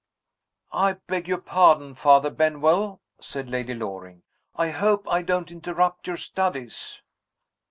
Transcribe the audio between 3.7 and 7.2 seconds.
Loring; "I hope I don't interrupt your studies?"